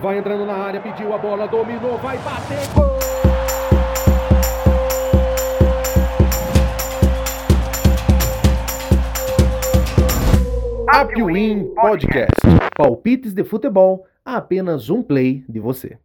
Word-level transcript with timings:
Vai 0.00 0.16
entrando 0.16 0.46
na 0.46 0.54
área, 0.54 0.80
pediu 0.80 1.12
a 1.12 1.18
bola, 1.18 1.46
dominou, 1.46 1.98
vai 1.98 2.16
bater, 2.18 2.66
gol! 2.74 2.98
Apwin 10.88 11.74
Podcast. 11.74 12.30
Palpites 12.74 13.34
de 13.34 13.44
futebol 13.44 14.06
a 14.24 14.36
apenas 14.36 14.88
um 14.88 15.02
play 15.02 15.44
de 15.46 15.60
você. 15.60 15.98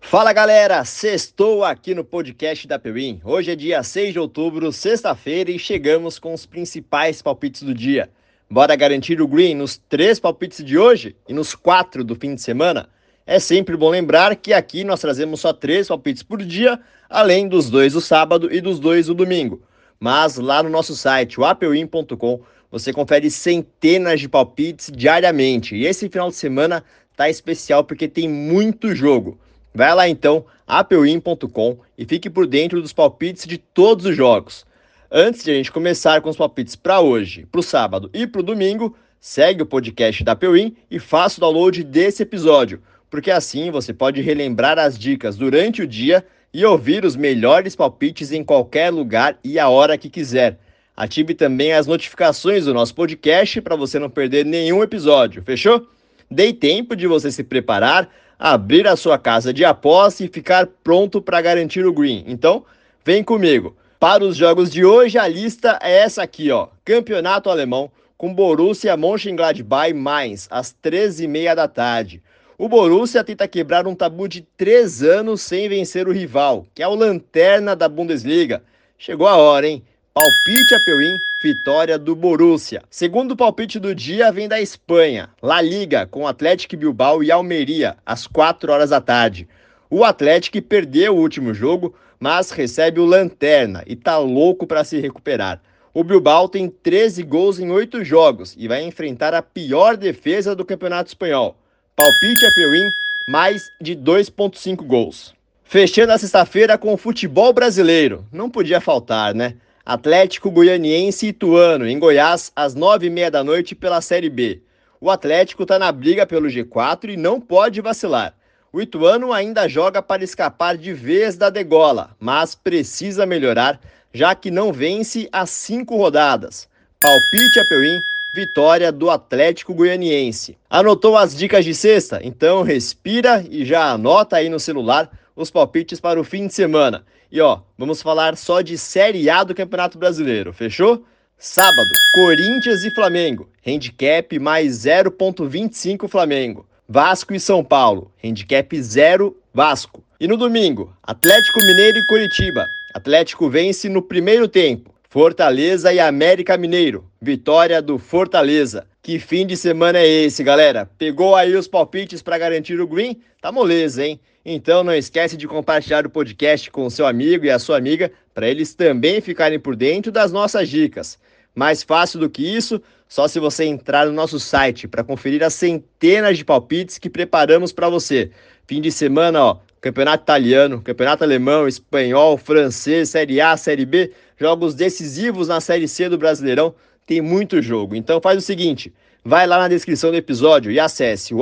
Fala 0.00 0.32
galera, 0.32 0.84
sextou 0.84 1.64
aqui 1.64 1.92
no 1.92 2.04
podcast 2.04 2.68
da 2.68 2.78
Pewin. 2.78 3.20
Hoje 3.24 3.50
é 3.50 3.56
dia 3.56 3.82
6 3.82 4.12
de 4.12 4.18
outubro, 4.20 4.70
sexta-feira, 4.70 5.50
e 5.50 5.58
chegamos 5.58 6.20
com 6.20 6.32
os 6.32 6.46
principais 6.46 7.20
palpites 7.20 7.64
do 7.64 7.74
dia. 7.74 8.08
Bora 8.48 8.76
garantir 8.76 9.20
o 9.20 9.26
green 9.26 9.56
nos 9.56 9.76
três 9.76 10.20
palpites 10.20 10.64
de 10.64 10.78
hoje 10.78 11.16
e 11.28 11.32
nos 11.32 11.52
quatro 11.52 12.04
do 12.04 12.14
fim 12.14 12.36
de 12.36 12.40
semana? 12.40 12.88
É 13.26 13.38
sempre 13.38 13.74
bom 13.74 13.88
lembrar 13.88 14.36
que 14.36 14.52
aqui 14.52 14.84
nós 14.84 15.00
trazemos 15.00 15.40
só 15.40 15.50
três 15.50 15.88
palpites 15.88 16.22
por 16.22 16.42
dia, 16.42 16.78
além 17.08 17.48
dos 17.48 17.70
dois 17.70 17.94
do 17.94 18.00
sábado 18.00 18.52
e 18.52 18.60
dos 18.60 18.78
dois 18.78 19.06
do 19.06 19.14
domingo. 19.14 19.62
Mas 19.98 20.36
lá 20.36 20.62
no 20.62 20.68
nosso 20.68 20.94
site, 20.94 21.40
o 21.40 21.44
apewin.com, 21.44 22.40
você 22.70 22.92
confere 22.92 23.30
centenas 23.30 24.20
de 24.20 24.28
palpites 24.28 24.90
diariamente. 24.94 25.74
E 25.74 25.86
esse 25.86 26.06
final 26.10 26.28
de 26.28 26.36
semana 26.36 26.84
tá 27.16 27.30
especial 27.30 27.82
porque 27.82 28.08
tem 28.08 28.28
muito 28.28 28.94
jogo. 28.94 29.38
Vai 29.74 29.94
lá 29.94 30.06
então, 30.06 30.44
apewin.com 30.66 31.78
e 31.96 32.04
fique 32.04 32.28
por 32.28 32.46
dentro 32.46 32.82
dos 32.82 32.92
palpites 32.92 33.46
de 33.46 33.56
todos 33.56 34.04
os 34.04 34.14
jogos. 34.14 34.66
Antes 35.10 35.44
de 35.44 35.50
a 35.50 35.54
gente 35.54 35.72
começar 35.72 36.20
com 36.20 36.28
os 36.28 36.36
palpites 36.36 36.76
para 36.76 37.00
hoje, 37.00 37.46
para 37.50 37.60
o 37.60 37.62
sábado 37.62 38.10
e 38.12 38.26
para 38.26 38.40
o 38.40 38.44
domingo, 38.44 38.94
segue 39.18 39.62
o 39.62 39.66
podcast 39.66 40.22
da 40.22 40.36
Pewin 40.36 40.76
e 40.90 40.98
faça 40.98 41.38
o 41.38 41.40
download 41.40 41.82
desse 41.84 42.22
episódio 42.22 42.82
porque 43.14 43.30
assim 43.30 43.70
você 43.70 43.94
pode 43.94 44.20
relembrar 44.20 44.76
as 44.76 44.98
dicas 44.98 45.36
durante 45.36 45.80
o 45.80 45.86
dia 45.86 46.26
e 46.52 46.64
ouvir 46.64 47.04
os 47.04 47.14
melhores 47.14 47.76
palpites 47.76 48.32
em 48.32 48.42
qualquer 48.42 48.90
lugar 48.90 49.38
e 49.44 49.56
a 49.56 49.68
hora 49.68 49.96
que 49.96 50.10
quiser. 50.10 50.58
Ative 50.96 51.32
também 51.32 51.72
as 51.72 51.86
notificações 51.86 52.64
do 52.64 52.74
nosso 52.74 52.92
podcast 52.92 53.60
para 53.60 53.76
você 53.76 54.00
não 54.00 54.10
perder 54.10 54.44
nenhum 54.44 54.82
episódio, 54.82 55.44
fechou? 55.44 55.86
Dei 56.28 56.52
tempo 56.52 56.96
de 56.96 57.06
você 57.06 57.30
se 57.30 57.44
preparar, 57.44 58.10
abrir 58.36 58.88
a 58.88 58.96
sua 58.96 59.16
casa 59.16 59.52
de 59.52 59.64
aposta 59.64 60.24
e 60.24 60.28
ficar 60.28 60.66
pronto 60.82 61.22
para 61.22 61.40
garantir 61.40 61.86
o 61.86 61.92
green. 61.92 62.24
Então, 62.26 62.64
vem 63.04 63.22
comigo. 63.22 63.76
Para 64.00 64.24
os 64.24 64.36
jogos 64.36 64.72
de 64.72 64.84
hoje, 64.84 65.18
a 65.18 65.28
lista 65.28 65.78
é 65.80 65.98
essa 65.98 66.20
aqui, 66.20 66.50
ó. 66.50 66.66
Campeonato 66.84 67.48
Alemão 67.48 67.92
com 68.18 68.34
Borussia 68.34 68.96
Mönchengladbach 68.96 69.92
Mainz, 69.94 70.48
às 70.50 70.74
13h30 70.82 71.54
da 71.54 71.68
tarde. 71.68 72.20
O 72.56 72.68
Borussia 72.68 73.24
tenta 73.24 73.48
quebrar 73.48 73.84
um 73.84 73.96
tabu 73.96 74.28
de 74.28 74.40
três 74.56 75.02
anos 75.02 75.42
sem 75.42 75.68
vencer 75.68 76.06
o 76.06 76.12
rival, 76.12 76.64
que 76.72 76.84
é 76.84 76.86
o 76.86 76.94
lanterna 76.94 77.74
da 77.74 77.88
Bundesliga. 77.88 78.62
Chegou 78.96 79.26
a 79.26 79.36
hora, 79.36 79.66
hein? 79.66 79.82
Palpite 80.14 80.72
a 80.72 80.78
Peuim, 80.86 81.18
vitória 81.42 81.98
do 81.98 82.14
Borussia. 82.14 82.84
Segundo 82.88 83.34
palpite 83.34 83.80
do 83.80 83.92
dia 83.92 84.30
vem 84.30 84.46
da 84.46 84.60
Espanha, 84.60 85.28
La 85.42 85.60
Liga, 85.60 86.06
com 86.06 86.28
Atlético 86.28 86.76
Bilbao 86.76 87.24
e 87.24 87.32
Almeria, 87.32 87.96
às 88.06 88.24
4 88.28 88.70
horas 88.70 88.90
da 88.90 89.00
tarde. 89.00 89.48
O 89.90 90.04
Atlético 90.04 90.62
perdeu 90.62 91.16
o 91.16 91.20
último 91.20 91.52
jogo, 91.52 91.92
mas 92.20 92.52
recebe 92.52 93.00
o 93.00 93.04
Lanterna 93.04 93.82
e 93.84 93.96
tá 93.96 94.16
louco 94.16 94.64
para 94.64 94.84
se 94.84 95.00
recuperar. 95.00 95.60
O 95.92 96.04
Bilbao 96.04 96.48
tem 96.48 96.68
13 96.68 97.24
gols 97.24 97.58
em 97.58 97.72
8 97.72 98.04
jogos 98.04 98.54
e 98.56 98.68
vai 98.68 98.84
enfrentar 98.84 99.34
a 99.34 99.42
pior 99.42 99.96
defesa 99.96 100.54
do 100.54 100.64
Campeonato 100.64 101.08
Espanhol. 101.08 101.56
Palpite 101.96 102.44
é 102.44 102.50
Win, 102.50 102.90
mais 103.28 103.70
de 103.80 103.94
2,5 103.94 104.84
gols. 104.84 105.32
Fechando 105.62 106.12
a 106.12 106.18
sexta-feira 106.18 106.76
com 106.76 106.92
o 106.92 106.96
futebol 106.96 107.52
brasileiro. 107.52 108.24
Não 108.32 108.50
podia 108.50 108.80
faltar, 108.80 109.32
né? 109.32 109.54
Atlético 109.86 110.50
Goianiense 110.50 111.26
e 111.26 111.28
Ituano, 111.28 111.86
em 111.86 111.96
Goiás, 111.96 112.50
às 112.56 112.74
nove 112.74 113.06
e 113.06 113.10
meia 113.10 113.30
da 113.30 113.44
noite 113.44 113.76
pela 113.76 114.00
Série 114.00 114.28
B. 114.28 114.60
O 115.00 115.08
Atlético 115.08 115.62
está 115.62 115.78
na 115.78 115.92
briga 115.92 116.26
pelo 116.26 116.48
G4 116.48 117.10
e 117.10 117.16
não 117.16 117.40
pode 117.40 117.80
vacilar. 117.80 118.34
O 118.72 118.80
Ituano 118.80 119.32
ainda 119.32 119.68
joga 119.68 120.02
para 120.02 120.24
escapar 120.24 120.76
de 120.76 120.92
vez 120.92 121.36
da 121.36 121.48
degola, 121.48 122.10
mas 122.18 122.56
precisa 122.56 123.24
melhorar, 123.24 123.78
já 124.12 124.34
que 124.34 124.50
não 124.50 124.72
vence 124.72 125.28
há 125.30 125.46
cinco 125.46 125.96
rodadas. 125.96 126.66
Palpite 127.00 127.60
a 127.60 127.64
Peuim, 127.68 128.00
vitória 128.34 128.90
do 128.90 129.08
Atlético 129.10 129.72
Goianiense. 129.72 130.58
Anotou 130.68 131.16
as 131.16 131.36
dicas 131.36 131.64
de 131.64 131.72
sexta? 131.72 132.18
Então 132.20 132.62
respira 132.62 133.44
e 133.48 133.64
já 133.64 133.92
anota 133.92 134.36
aí 134.36 134.48
no 134.48 134.58
celular 134.58 135.08
os 135.36 135.52
palpites 135.52 136.00
para 136.00 136.20
o 136.20 136.24
fim 136.24 136.48
de 136.48 136.52
semana. 136.52 137.04
E 137.30 137.40
ó, 137.40 137.60
vamos 137.78 138.02
falar 138.02 138.36
só 138.36 138.60
de 138.60 138.76
Série 138.76 139.30
A 139.30 139.44
do 139.44 139.54
Campeonato 139.54 139.98
Brasileiro, 139.98 140.52
fechou? 140.52 141.04
Sábado, 141.38 141.88
Corinthians 142.12 142.82
e 142.84 142.90
Flamengo, 142.94 143.48
handicap 143.64 144.36
mais 144.38 144.78
0.25 144.84 146.08
Flamengo. 146.08 146.66
Vasco 146.88 147.34
e 147.34 147.40
São 147.40 147.62
Paulo, 147.62 148.10
handicap 148.22 148.80
0 148.80 149.36
Vasco. 149.52 150.02
E 150.18 150.26
no 150.26 150.36
domingo, 150.36 150.92
Atlético 151.02 151.60
Mineiro 151.60 151.98
e 151.98 152.06
Curitiba. 152.08 152.66
Atlético 152.92 153.48
vence 153.48 153.88
no 153.88 154.02
primeiro 154.02 154.48
tempo. 154.48 154.93
Fortaleza 155.14 155.92
e 155.92 156.00
América 156.00 156.56
Mineiro. 156.56 157.08
Vitória 157.22 157.80
do 157.80 158.00
Fortaleza. 158.00 158.84
Que 159.00 159.20
fim 159.20 159.46
de 159.46 159.56
semana 159.56 160.00
é 160.00 160.08
esse, 160.08 160.42
galera? 160.42 160.90
Pegou 160.98 161.36
aí 161.36 161.54
os 161.54 161.68
palpites 161.68 162.20
para 162.20 162.36
garantir 162.36 162.80
o 162.80 162.86
green? 162.88 163.20
Tá 163.40 163.52
moleza, 163.52 164.04
hein? 164.04 164.18
Então 164.44 164.82
não 164.82 164.92
esquece 164.92 165.36
de 165.36 165.46
compartilhar 165.46 166.04
o 166.04 166.10
podcast 166.10 166.68
com 166.68 166.84
o 166.84 166.90
seu 166.90 167.06
amigo 167.06 167.44
e 167.44 167.50
a 167.52 167.60
sua 167.60 167.76
amiga 167.76 168.10
para 168.34 168.48
eles 168.48 168.74
também 168.74 169.20
ficarem 169.20 169.60
por 169.60 169.76
dentro 169.76 170.10
das 170.10 170.32
nossas 170.32 170.68
dicas. 170.68 171.16
Mais 171.54 171.84
fácil 171.84 172.18
do 172.18 172.28
que 172.28 172.42
isso, 172.42 172.82
só 173.06 173.28
se 173.28 173.38
você 173.38 173.64
entrar 173.66 174.06
no 174.06 174.12
nosso 174.12 174.40
site 174.40 174.88
para 174.88 175.04
conferir 175.04 175.44
as 175.44 175.54
centenas 175.54 176.36
de 176.36 176.44
palpites 176.44 176.98
que 176.98 177.08
preparamos 177.08 177.72
para 177.72 177.88
você. 177.88 178.32
Fim 178.66 178.80
de 178.80 178.90
semana, 178.90 179.44
ó, 179.44 179.58
Campeonato 179.80 180.24
Italiano, 180.24 180.82
Campeonato 180.82 181.22
Alemão, 181.22 181.68
Espanhol, 181.68 182.36
Francês, 182.36 183.10
Série 183.10 183.40
A, 183.40 183.56
Série 183.56 183.86
B, 183.86 184.10
jogos 184.36 184.74
decisivos 184.74 185.48
na 185.48 185.60
Série 185.60 185.88
C 185.88 186.08
do 186.08 186.18
Brasileirão, 186.18 186.74
tem 187.06 187.20
muito 187.20 187.62
jogo. 187.62 187.94
Então 187.94 188.20
faz 188.20 188.38
o 188.38 188.40
seguinte, 188.40 188.92
vai 189.24 189.46
lá 189.46 189.58
na 189.58 189.68
descrição 189.68 190.10
do 190.10 190.16
episódio 190.16 190.70
e 190.70 190.80
acesse 190.80 191.34
o. 191.34 191.40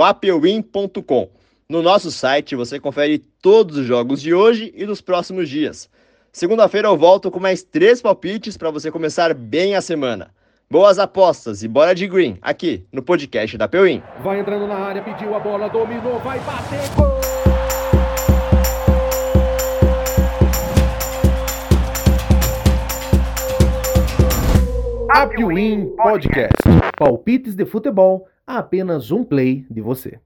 No 1.68 1.82
nosso 1.82 2.10
site 2.10 2.54
você 2.54 2.78
confere 2.78 3.18
todos 3.40 3.78
os 3.78 3.86
jogos 3.86 4.20
de 4.20 4.34
hoje 4.34 4.72
e 4.76 4.84
dos 4.84 5.00
próximos 5.00 5.48
dias. 5.48 5.88
Segunda-feira 6.32 6.88
eu 6.88 6.96
volto 6.96 7.30
com 7.30 7.38
mais 7.38 7.62
três 7.62 8.00
palpites 8.00 8.56
para 8.56 8.70
você 8.70 8.90
começar 8.90 9.34
bem 9.34 9.74
a 9.74 9.80
semana. 9.80 10.30
Boas 10.70 10.98
apostas 10.98 11.62
e 11.62 11.68
bora 11.68 11.94
de 11.94 12.06
green 12.06 12.38
aqui 12.40 12.86
no 12.90 13.02
podcast 13.02 13.58
da 13.58 13.68
Pewin. 13.68 14.02
Vai 14.22 14.40
entrando 14.40 14.66
na 14.66 14.76
área, 14.76 15.02
pediu 15.02 15.34
a 15.34 15.38
bola, 15.38 15.68
dominou, 15.68 16.18
vai 16.20 16.40
bater, 16.40 16.88
gol! 16.96 17.31
Apwin 25.14 25.94
Podcast. 25.94 26.62
Palpites 26.96 27.54
de 27.54 27.66
futebol 27.66 28.26
a 28.46 28.56
apenas 28.56 29.10
um 29.10 29.22
play 29.22 29.66
de 29.70 29.82
você. 29.82 30.18